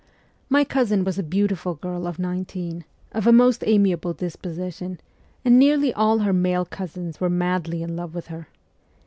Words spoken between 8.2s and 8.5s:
her.